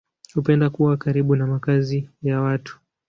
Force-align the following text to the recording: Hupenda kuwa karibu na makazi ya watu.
Hupenda 0.33 0.69
kuwa 0.69 0.97
karibu 0.97 1.35
na 1.35 1.47
makazi 1.47 2.09
ya 2.23 2.41
watu. 2.41 2.79